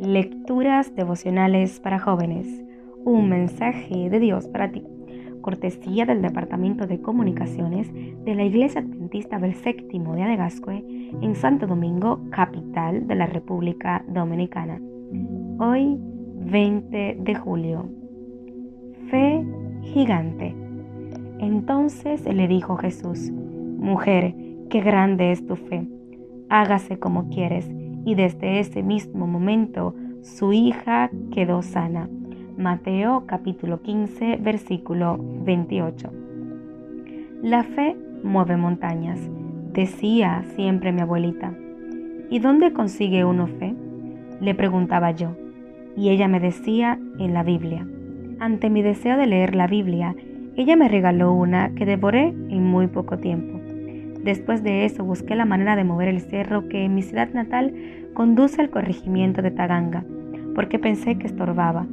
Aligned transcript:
Lecturas 0.00 0.96
devocionales 0.96 1.78
para 1.78 1.98
jóvenes. 1.98 2.46
Un 3.04 3.28
mensaje 3.28 4.08
de 4.08 4.18
Dios 4.18 4.48
para 4.48 4.72
ti. 4.72 4.82
Cortesía 5.42 6.06
del 6.06 6.22
Departamento 6.22 6.86
de 6.86 7.02
Comunicaciones 7.02 7.92
de 7.92 8.34
la 8.34 8.44
Iglesia 8.44 8.80
Adventista 8.80 9.38
del 9.38 9.54
Séptimo 9.56 10.14
de 10.14 10.22
Adegascue 10.22 10.82
en 11.20 11.34
Santo 11.34 11.66
Domingo, 11.66 12.18
capital 12.30 13.06
de 13.08 13.14
la 13.14 13.26
República 13.26 14.02
Dominicana. 14.08 14.80
Hoy, 15.58 15.98
20 15.98 17.18
de 17.20 17.34
julio. 17.34 17.86
Fe 19.10 19.44
gigante. 19.82 20.56
Entonces 21.40 22.24
le 22.24 22.48
dijo 22.48 22.76
Jesús, 22.76 23.30
Mujer, 23.32 24.34
qué 24.70 24.80
grande 24.80 25.30
es 25.32 25.44
tu 25.44 25.56
fe. 25.56 25.86
Hágase 26.48 26.98
como 26.98 27.28
quieres 27.28 27.70
y 28.04 28.14
desde 28.14 28.60
ese 28.60 28.82
mismo 28.82 29.26
momento 29.26 29.94
su 30.22 30.52
hija 30.52 31.10
quedó 31.32 31.62
sana. 31.62 32.08
Mateo 32.56 33.24
capítulo 33.26 33.80
15 33.82 34.36
versículo 34.36 35.18
28. 35.18 36.10
La 37.42 37.64
fe 37.64 37.96
mueve 38.22 38.56
montañas, 38.56 39.18
decía 39.72 40.44
siempre 40.54 40.92
mi 40.92 41.00
abuelita. 41.00 41.54
¿Y 42.28 42.38
dónde 42.38 42.72
consigue 42.72 43.24
uno 43.24 43.46
fe? 43.46 43.74
Le 44.40 44.54
preguntaba 44.54 45.10
yo, 45.10 45.36
y 45.96 46.10
ella 46.10 46.28
me 46.28 46.40
decía 46.40 46.98
en 47.18 47.34
la 47.34 47.42
Biblia. 47.42 47.86
Ante 48.38 48.70
mi 48.70 48.82
deseo 48.82 49.16
de 49.16 49.26
leer 49.26 49.54
la 49.54 49.66
Biblia, 49.66 50.14
ella 50.56 50.76
me 50.76 50.88
regaló 50.88 51.32
una 51.32 51.74
que 51.74 51.86
devoré 51.86 52.28
en 52.28 52.64
muy 52.64 52.86
poco 52.86 53.18
tiempo. 53.18 53.59
Después 54.24 54.62
de 54.62 54.84
eso 54.84 55.04
busqué 55.04 55.34
la 55.34 55.44
manera 55.44 55.76
de 55.76 55.84
mover 55.84 56.08
el 56.08 56.20
cerro 56.20 56.68
que 56.68 56.84
en 56.84 56.94
mi 56.94 57.02
ciudad 57.02 57.32
natal 57.32 57.74
conduce 58.12 58.60
al 58.60 58.70
corregimiento 58.70 59.40
de 59.40 59.50
Taganga, 59.50 60.04
porque 60.54 60.78
pensé 60.78 61.16
que 61.16 61.26
estorbaba, 61.26 61.86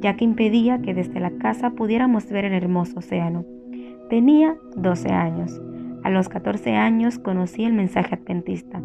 ya 0.00 0.16
que 0.16 0.24
impedía 0.24 0.80
que 0.80 0.94
desde 0.94 1.20
la 1.20 1.30
casa 1.32 1.70
pudiéramos 1.70 2.30
ver 2.30 2.46
el 2.46 2.52
hermoso 2.52 2.98
océano. 2.98 3.44
Tenía 4.08 4.56
12 4.76 5.10
años. 5.10 5.60
A 6.02 6.10
los 6.10 6.28
14 6.28 6.76
años 6.76 7.18
conocí 7.18 7.64
el 7.64 7.72
mensaje 7.72 8.14
adventista. 8.14 8.80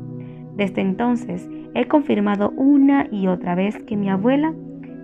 Desde 0.56 0.81
entonces 0.81 1.50
he 1.73 1.88
confirmado 1.88 2.52
una 2.52 3.08
y 3.11 3.28
otra 3.28 3.56
vez 3.56 3.78
que 3.84 3.97
mi 3.97 4.09
abuela 4.09 4.53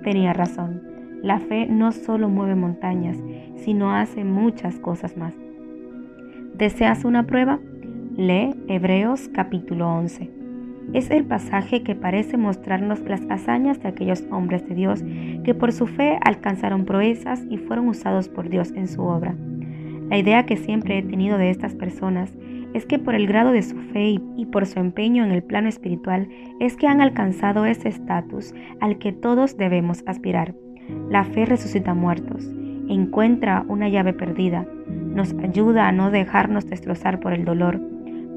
tenía 0.03 0.33
razón. 0.33 0.81
La 1.21 1.39
fe 1.39 1.65
no 1.65 1.91
solo 1.91 2.29
mueve 2.29 2.55
montañas, 2.55 3.17
sino 3.57 3.91
hace 3.91 4.23
muchas 4.23 4.79
cosas 4.79 5.17
más. 5.17 5.33
¿Deseas 6.53 7.03
una 7.03 7.25
prueba? 7.25 7.59
Lee 8.17 8.55
Hebreos 8.69 9.27
capítulo 9.33 9.93
11. 9.93 10.29
Es 10.93 11.11
el 11.11 11.25
pasaje 11.25 11.83
que 11.83 11.95
parece 11.95 12.37
mostrarnos 12.37 13.01
las 13.01 13.21
hazañas 13.29 13.81
de 13.81 13.89
aquellos 13.89 14.23
hombres 14.31 14.65
de 14.69 14.73
Dios 14.73 15.03
que 15.43 15.53
por 15.53 15.73
su 15.73 15.85
fe 15.85 16.17
alcanzaron 16.23 16.85
proezas 16.85 17.43
y 17.49 17.57
fueron 17.57 17.89
usados 17.89 18.29
por 18.29 18.47
Dios 18.47 18.71
en 18.71 18.87
su 18.87 19.03
obra. 19.03 19.35
La 20.09 20.17
idea 20.17 20.45
que 20.45 20.55
siempre 20.55 20.97
he 20.97 21.03
tenido 21.03 21.37
de 21.37 21.49
estas 21.49 21.75
personas 21.75 22.33
es 22.73 22.85
que 22.85 22.99
por 22.99 23.15
el 23.15 23.27
grado 23.27 23.51
de 23.51 23.63
su 23.63 23.75
fe 23.75 24.21
y 24.37 24.45
por 24.45 24.65
su 24.65 24.79
empeño 24.79 25.25
en 25.25 25.31
el 25.31 25.43
plano 25.43 25.67
espiritual 25.67 26.29
es 26.61 26.77
que 26.77 26.87
han 26.87 27.01
alcanzado 27.01 27.65
ese 27.65 27.89
estatus 27.89 28.53
al 28.79 28.97
que 28.97 29.11
todos 29.11 29.57
debemos 29.57 30.03
aspirar. 30.05 30.55
La 31.09 31.25
fe 31.25 31.45
resucita 31.45 31.93
muertos, 31.93 32.49
encuentra 32.87 33.65
una 33.67 33.89
llave 33.89 34.13
perdida, 34.13 34.65
nos 34.87 35.33
ayuda 35.33 35.89
a 35.89 35.91
no 35.91 36.11
dejarnos 36.11 36.65
destrozar 36.67 37.19
por 37.19 37.33
el 37.33 37.43
dolor, 37.43 37.81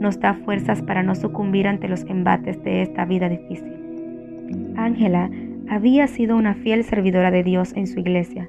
nos 0.00 0.20
da 0.20 0.34
fuerzas 0.34 0.82
para 0.82 1.02
no 1.02 1.14
sucumbir 1.14 1.66
ante 1.66 1.88
los 1.88 2.04
embates 2.04 2.62
de 2.62 2.82
esta 2.82 3.04
vida 3.04 3.28
difícil. 3.28 3.72
Ángela 4.76 5.30
había 5.68 6.06
sido 6.06 6.36
una 6.36 6.54
fiel 6.54 6.84
servidora 6.84 7.30
de 7.30 7.42
Dios 7.42 7.72
en 7.76 7.86
su 7.86 8.00
iglesia. 8.00 8.48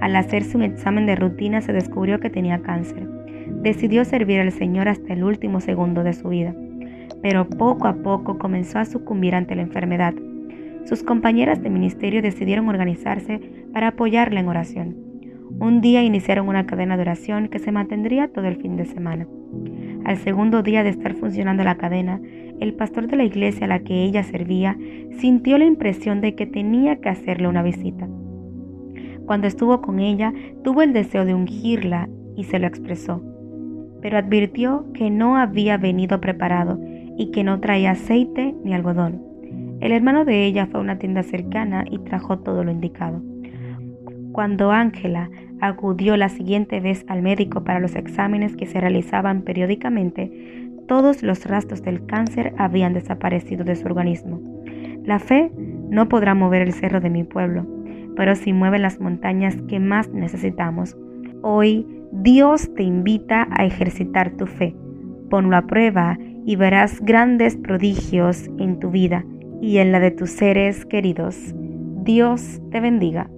Al 0.00 0.16
hacerse 0.16 0.56
un 0.56 0.62
examen 0.62 1.06
de 1.06 1.16
rutina 1.16 1.60
se 1.60 1.72
descubrió 1.72 2.20
que 2.20 2.30
tenía 2.30 2.62
cáncer. 2.62 3.08
Decidió 3.62 4.04
servir 4.04 4.40
al 4.40 4.52
Señor 4.52 4.88
hasta 4.88 5.12
el 5.12 5.24
último 5.24 5.60
segundo 5.60 6.02
de 6.02 6.12
su 6.12 6.28
vida, 6.28 6.54
pero 7.22 7.48
poco 7.48 7.88
a 7.88 7.94
poco 7.94 8.38
comenzó 8.38 8.78
a 8.78 8.84
sucumbir 8.84 9.34
ante 9.34 9.54
la 9.54 9.62
enfermedad. 9.62 10.14
Sus 10.84 11.02
compañeras 11.02 11.62
de 11.62 11.70
ministerio 11.70 12.22
decidieron 12.22 12.68
organizarse 12.68 13.40
para 13.72 13.88
apoyarla 13.88 14.40
en 14.40 14.48
oración. 14.48 15.05
Un 15.50 15.80
día 15.80 16.02
iniciaron 16.02 16.48
una 16.48 16.66
cadena 16.66 16.96
de 16.96 17.02
oración 17.02 17.48
que 17.48 17.58
se 17.58 17.72
mantendría 17.72 18.28
todo 18.28 18.46
el 18.46 18.56
fin 18.56 18.76
de 18.76 18.84
semana. 18.84 19.26
Al 20.04 20.18
segundo 20.18 20.62
día 20.62 20.82
de 20.82 20.90
estar 20.90 21.14
funcionando 21.14 21.64
la 21.64 21.76
cadena, 21.76 22.20
el 22.60 22.74
pastor 22.74 23.06
de 23.06 23.16
la 23.16 23.24
iglesia 23.24 23.64
a 23.64 23.68
la 23.68 23.78
que 23.78 24.04
ella 24.04 24.22
servía 24.22 24.76
sintió 25.18 25.58
la 25.58 25.64
impresión 25.64 26.20
de 26.20 26.34
que 26.34 26.46
tenía 26.46 26.96
que 26.96 27.08
hacerle 27.08 27.48
una 27.48 27.62
visita. 27.62 28.08
Cuando 29.24 29.46
estuvo 29.46 29.80
con 29.80 29.98
ella, 29.98 30.32
tuvo 30.62 30.82
el 30.82 30.92
deseo 30.92 31.24
de 31.24 31.34
ungirla 31.34 32.08
y 32.36 32.44
se 32.44 32.58
lo 32.58 32.66
expresó, 32.66 33.22
pero 34.02 34.18
advirtió 34.18 34.86
que 34.92 35.10
no 35.10 35.36
había 35.36 35.78
venido 35.78 36.20
preparado 36.20 36.78
y 37.16 37.30
que 37.30 37.44
no 37.44 37.60
traía 37.60 37.92
aceite 37.92 38.54
ni 38.62 38.74
algodón. 38.74 39.22
El 39.80 39.92
hermano 39.92 40.24
de 40.24 40.44
ella 40.44 40.66
fue 40.66 40.80
a 40.80 40.82
una 40.82 40.98
tienda 40.98 41.22
cercana 41.22 41.84
y 41.90 41.98
trajo 41.98 42.38
todo 42.38 42.62
lo 42.62 42.70
indicado. 42.70 43.22
Cuando 44.36 44.70
Ángela 44.70 45.30
acudió 45.62 46.14
la 46.18 46.28
siguiente 46.28 46.78
vez 46.80 47.06
al 47.08 47.22
médico 47.22 47.64
para 47.64 47.80
los 47.80 47.96
exámenes 47.96 48.54
que 48.54 48.66
se 48.66 48.78
realizaban 48.78 49.40
periódicamente, 49.40 50.68
todos 50.86 51.22
los 51.22 51.46
rastros 51.46 51.82
del 51.82 52.04
cáncer 52.04 52.52
habían 52.58 52.92
desaparecido 52.92 53.64
de 53.64 53.76
su 53.76 53.86
organismo. 53.86 54.42
La 55.04 55.20
fe 55.20 55.50
no 55.88 56.10
podrá 56.10 56.34
mover 56.34 56.60
el 56.60 56.74
cerro 56.74 57.00
de 57.00 57.08
mi 57.08 57.24
pueblo, 57.24 57.66
pero 58.14 58.34
sí 58.34 58.52
mueve 58.52 58.78
las 58.78 59.00
montañas 59.00 59.56
que 59.68 59.80
más 59.80 60.10
necesitamos. 60.10 60.98
Hoy 61.40 61.86
Dios 62.12 62.74
te 62.74 62.82
invita 62.82 63.48
a 63.52 63.64
ejercitar 63.64 64.32
tu 64.32 64.46
fe. 64.46 64.76
Ponlo 65.30 65.56
a 65.56 65.66
prueba 65.66 66.18
y 66.44 66.56
verás 66.56 67.00
grandes 67.00 67.56
prodigios 67.56 68.50
en 68.58 68.80
tu 68.80 68.90
vida 68.90 69.24
y 69.62 69.78
en 69.78 69.92
la 69.92 70.00
de 70.00 70.10
tus 70.10 70.28
seres 70.28 70.84
queridos. 70.84 71.54
Dios 72.04 72.60
te 72.70 72.80
bendiga. 72.80 73.30